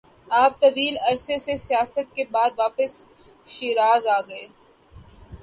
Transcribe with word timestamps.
آپ 0.31 0.59
طویل 0.61 0.95
عرصہ 1.09 1.37
سے 1.37 1.57
سیاحت 1.57 2.15
کے 2.15 2.23
بعد 2.31 2.49
واپس 2.57 3.05
شیراز 3.47 4.07
آگئے- 4.17 4.49